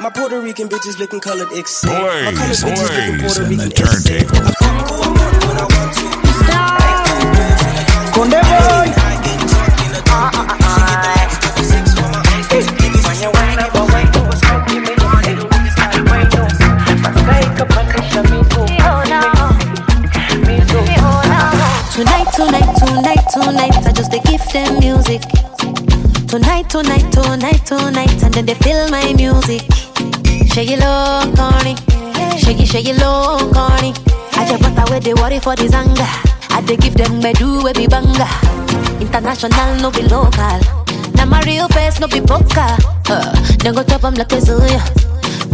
[0.00, 3.60] My Puerto Rican bitches looking colored except My colored Blaze, bitches looking blaze, Puerto and
[3.60, 4.68] the Rican except turntable.
[8.16, 9.07] Conde
[23.42, 25.22] tonight, I just they give them music.
[26.26, 29.62] Tonight, tonight, tonight, tonight, and then they feel my music.
[30.52, 30.82] Shake it
[31.36, 31.74] corny.
[32.38, 33.92] Shake it, shake corny.
[34.34, 36.06] I just put away the worry for the zanga.
[36.50, 38.28] I they give them bedu we be banga.
[39.00, 40.58] International, no be local.
[41.14, 42.76] Now my real face, no be poker.
[43.08, 44.40] Uh, then go top 'em like a.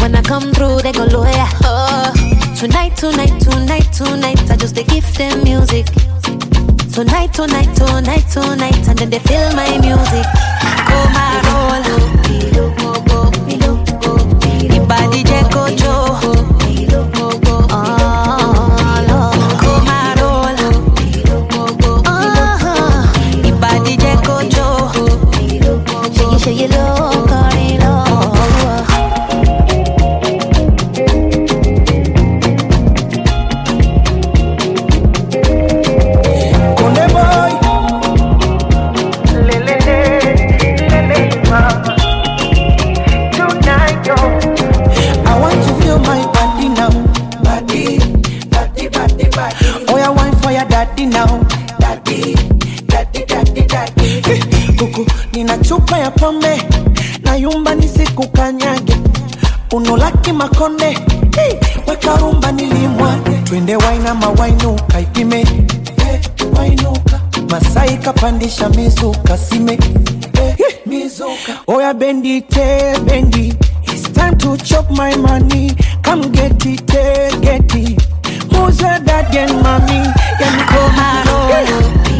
[0.00, 1.48] When I come through, they go lawyer.
[1.62, 2.12] Oh.
[2.56, 5.86] Tonight, tonight, tonight, tonight, I just they give them music.
[6.94, 10.24] Tonight, tonight, tonight, tonight, and then they feel my music.
[10.86, 11.64] Come and roll.
[14.70, 15.23] Ibadi Jeko Joe.
[59.72, 60.96] Unolaki makonde.
[61.36, 63.30] Hey, weka rumba nilimwage.
[63.44, 65.44] Twende waina mawainuka ipime.
[66.04, 66.18] hey,
[66.58, 67.20] wainuka.
[67.50, 69.78] Masai kapandisha mizuka sime.
[70.36, 70.54] hey,
[70.86, 71.52] mizuka.
[71.66, 73.54] Oya bendi te bendi.
[73.82, 75.70] It's time to chop my money.
[76.02, 78.02] Come get it, eh, get it.
[78.52, 80.02] Who's mommy?
[80.40, 82.13] Yani Komaro.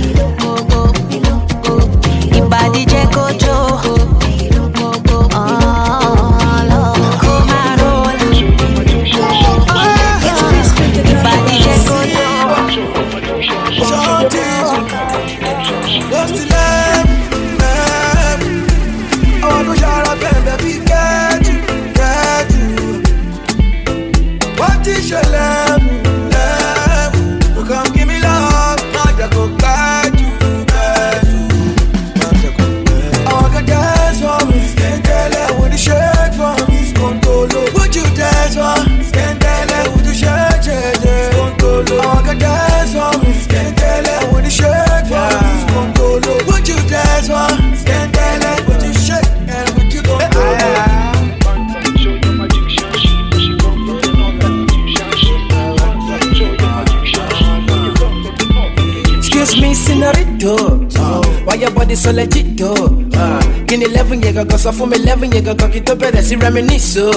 [61.95, 62.91] Body so legit, though?
[63.15, 63.39] Uh,
[63.71, 66.35] kí ni eleven yẹn gangan sọ fún mi eleven yẹn gangan kí tó bẹ̀rẹ̀ sí
[66.37, 67.13] reminisce o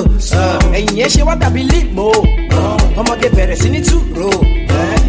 [0.74, 2.12] ẹ̀yìn yẹn ṣe wá dàbí limo
[2.98, 4.30] ọmọge bẹ̀rẹ̀ sí ní túró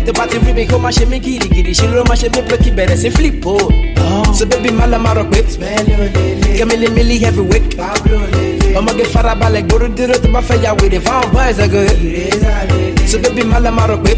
[0.07, 2.41] tó bá ti rí mi kó má ṣe mí gidigidi ṣe ló má ṣe mí
[2.49, 3.57] pé kí bẹ̀rẹ̀ sí flip o
[4.35, 5.43] so baby má lọ má rọ pé
[6.59, 7.77] kẹ́mílí mílí heavyweight
[8.79, 11.85] ọmọge farabalẹ̀ gbórí dúró tó bá fẹ́ ya wèrè fáwọn boys ẹ̀gọ́
[13.11, 14.13] so baby má lọ má rọ pé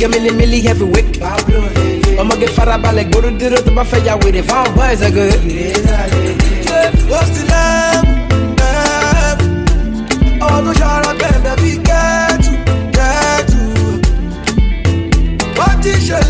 [0.00, 0.58] kẹ́mílí mílí
[2.18, 5.00] heavyweight ọmọge farabalẹ̀ gbórí dúró tó bá fẹ́ ya wèrè fáwọn boys.
[7.10, 8.08] What's the love?
[8.60, 9.42] Love.
[10.42, 12.52] All the shout bẹ́ẹ̀ bí kẹ́tù
[12.96, 13.60] kẹ́tù.
[15.58, 16.22] What is your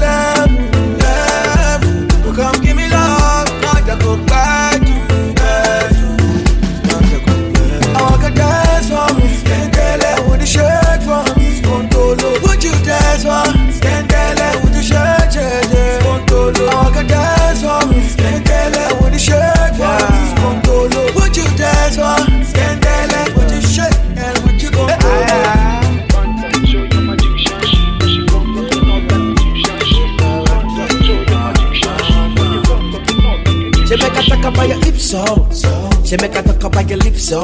[36.09, 37.43] She make her talk about your lips so.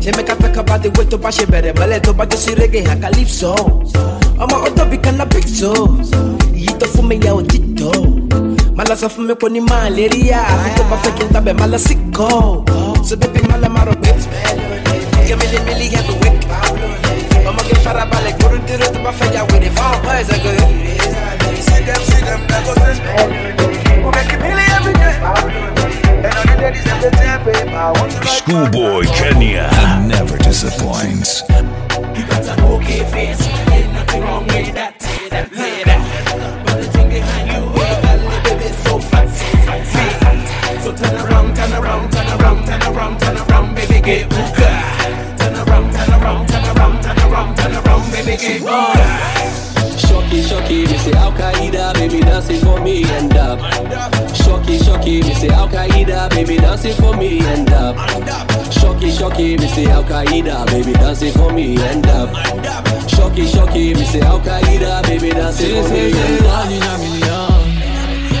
[0.00, 2.54] She make her talk about the way to bash it better Male to bash si
[2.54, 3.54] reggae ha calypso
[4.42, 5.72] Ọmọ ọdọ bí kan na big so.
[6.54, 7.92] Yìí tó fún mi yà ó títọ́
[8.76, 11.78] Mala sọ fún mi kò ní malaria Àfi tó bá fẹ́ kí n tabẹ̀ mala
[11.78, 14.10] sí kọ́ So baby mala ma rọ pé
[15.26, 16.42] Kẹ́mílí mílí heavyweight
[17.48, 20.54] Ọmọ kí farabalẹ̀ gbórí dúró tó bá fẹ́ yà wèrè fáwọn boys ẹ̀gọ́
[21.66, 22.98] See them, see them, that goes this
[24.04, 24.63] We make it
[28.24, 29.68] Skoolboy Kenya
[30.06, 31.42] never disappoints.
[31.50, 33.46] Okay face,
[33.92, 34.98] nothing wrong with that.
[35.28, 40.00] That play but the thing behind you, your belly, baby, so fat, so fat, so
[40.20, 40.80] fat.
[40.82, 44.30] So turn around, turn around, turn around, turn around, turn around, baby, get.
[44.30, 49.63] Turn around, turn around, turn around, turn around, turn around, baby, get.
[50.42, 53.58] Shocky, me say Al Qaeda, baby dancing for me and up.
[54.34, 57.96] Shocky, shocky, me say Al Qaeda, baby dancing for me and up.
[58.72, 62.30] Shocky, shocky, me say Al Qaeda, baby dancing for me and up.
[63.08, 66.64] Shocky, shocky, me say Al Qaeda, baby dancing for me and up.
[66.64, 67.54] One in a million.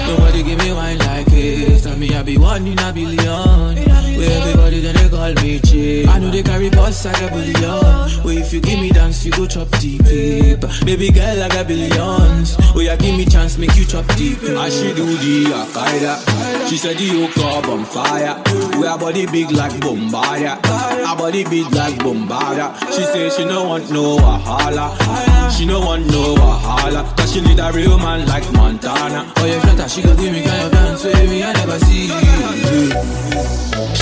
[0.08, 1.82] Nobody give me wine like this.
[1.82, 3.93] Tell me I be one in a billion.
[4.30, 6.08] Everybody they call me chick.
[6.08, 8.24] I know they carry boss like a billion.
[8.24, 10.02] Where if you give me dance, you go chop deep.
[10.04, 12.56] Baby girl, I got billions.
[12.58, 14.38] Oh, where you give me chance, make you chop deep.
[14.42, 16.68] I she do the Akaida.
[16.68, 18.42] She said the yoke on fire.
[18.78, 20.58] We her body big like Bombardier.
[20.64, 22.74] Her body big like Bombardier.
[22.92, 25.33] She say she no want no wahala.
[25.50, 27.04] She no want no wahala.
[27.16, 29.32] Cause she need a real man like Montana.
[29.36, 31.42] Oh yeah, shut up, she go give me kind of dance with me.
[31.42, 32.08] I never see.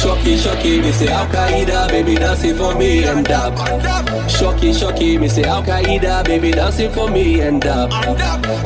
[0.03, 3.57] Shocky, shocky, me say Al Qaeda, baby dancing for me and up.
[4.29, 7.91] Shocky, shocky, me say Al Qaeda, baby dancing for me and up.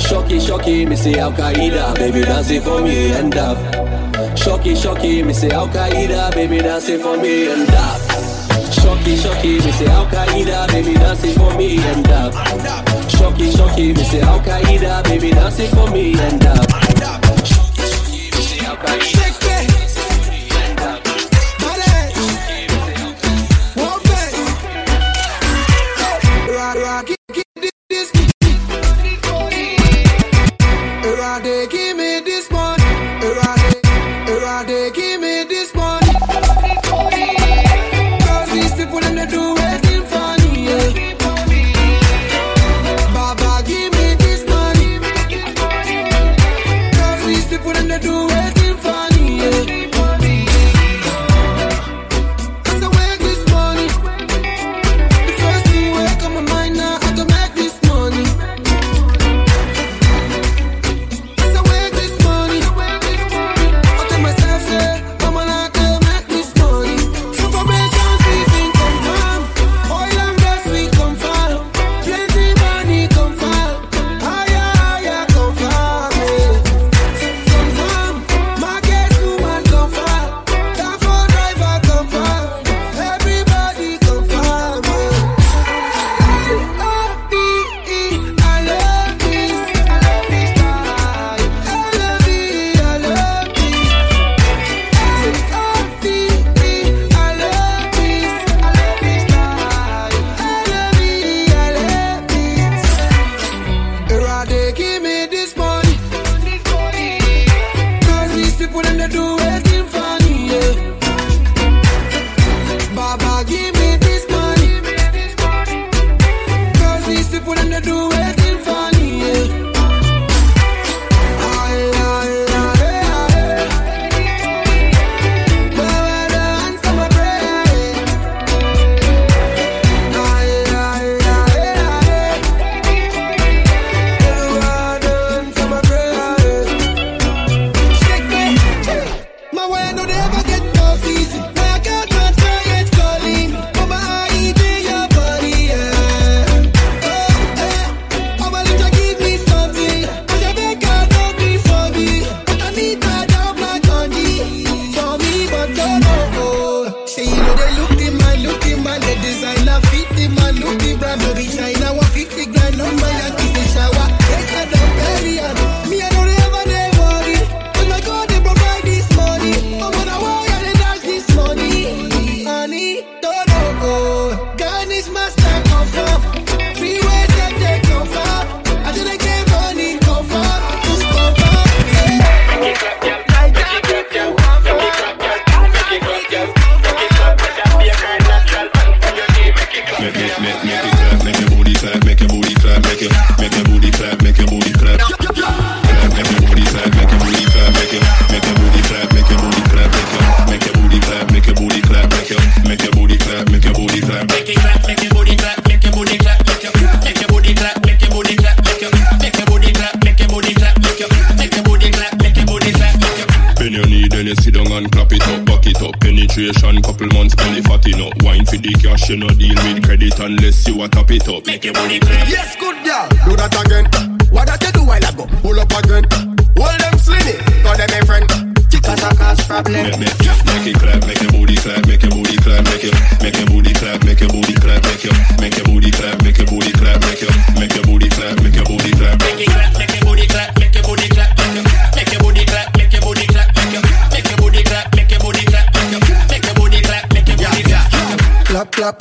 [0.00, 3.58] Shocky, shocky, me say Al Qaeda, baby dancing for me and up.
[4.38, 8.15] Shocky, shocky, me say Al Qaeda, baby dancing for me and up.
[8.80, 12.32] Shocky, shocky, me say Al Qaeda, baby dancing for me and up.
[13.10, 16.70] Shocky, shocky, me say Al Qaeda, baby dancing for me and up.
[17.44, 19.25] Shocky, shocky, me say Al Qaeda.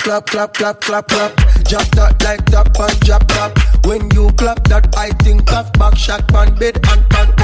[0.06, 1.64] Clap, clap, clap, clap, clap, clap, clap.
[1.64, 3.58] Drop that like tap and drop tap.
[3.86, 7.35] When you clap that, I think of back shot pan bed and pan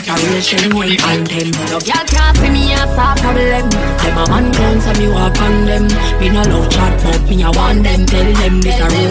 [0.00, 1.50] Them a real genuine anthem.
[1.68, 3.68] No girl can't see me and start problem.
[3.68, 5.84] Them a man can't me walk on them.
[6.20, 8.06] Me no love chat but me I want them.
[8.06, 9.10] Tell them this a real.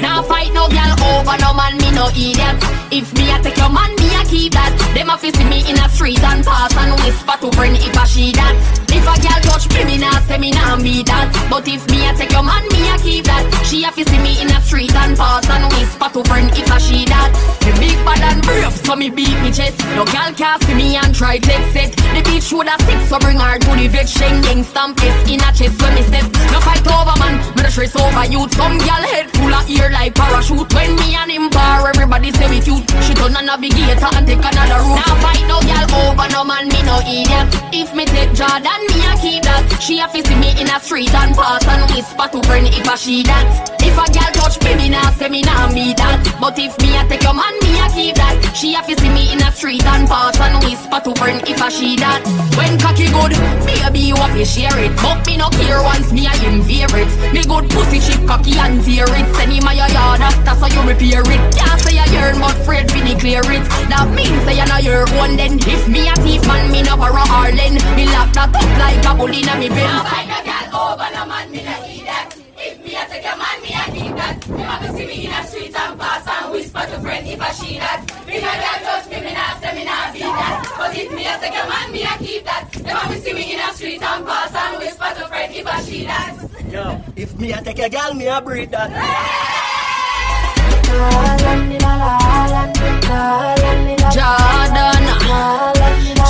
[0.00, 2.56] Now fight no girl over no man, no idiot.
[2.90, 4.72] If me a take your man, me a keep that.
[4.96, 8.04] Them a see me in a street and pass and whisper to friend if I
[8.08, 8.56] she that.
[8.88, 11.28] If a girl touch me, me nah say me nah be that.
[11.52, 13.44] But if me a take your man, me a keep that.
[13.68, 16.78] She a see me in a street and pass and whisper to friend if I
[16.80, 17.30] she that.
[17.68, 19.78] Me big bad and brave, so me beat me chest.
[19.92, 21.92] No girl can see me and try take it.
[22.16, 24.08] The bitch woulda sick, so bring her to the vet.
[24.08, 26.24] Sheng yang stamp it in a chest when me step.
[26.50, 28.56] No fight over man, me no stress over youth.
[28.56, 30.72] Some girl head full of ear like parachute.
[30.74, 32.86] When me and him bar, everybody say we cute.
[33.04, 35.02] She turn a navigator and take another route.
[35.02, 37.50] Now fight no girl over no man, me no idiot.
[37.74, 39.66] If me take Jordan, me a keep that.
[39.82, 42.94] She a see me in a street and pass and whisper to friend if I
[42.94, 43.46] she that.
[43.82, 46.22] If a girl touch me, me nah say me nah be that.
[46.38, 48.38] But if me a take your man, me a keep that.
[48.54, 51.68] She a see me in a street and pass and whisper to friend if I
[51.68, 52.22] she that.
[52.54, 53.34] When cocky good,
[53.66, 54.94] baby you a fi share it.
[55.02, 57.10] But me no care once me a him favorite.
[57.34, 59.26] Me good pussy chip cocky and tear it.
[59.34, 61.42] Send him a your yard after so you repair it.
[61.56, 63.64] Can't say you yearn but afraid fi declare it.
[63.88, 65.58] That means say you know your own then.
[65.60, 67.74] If me a thief man, me no borrow Harlan.
[67.96, 69.84] Me lock that up like a bull inna me bin.
[69.84, 72.36] Now find a girl over no man, me no eat that.
[72.60, 74.36] If me a take a man, me a keep that.
[74.46, 77.40] You have to see me in a street and pass and whisper to friend if
[77.40, 78.00] I she that.
[78.28, 80.74] Me no girl touch me, me nah say me nah be that.
[80.76, 82.68] But if me a take a man, me a keep that.
[82.76, 85.66] You have to see me in a street and pass and whisper to friend if
[85.66, 86.36] I she that.
[86.70, 89.89] Yo, if me a take a girl, me a breed that.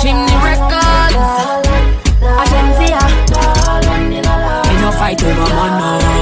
[0.01, 1.29] Chimney Records
[2.23, 2.67] I can
[4.81, 6.20] no fight over man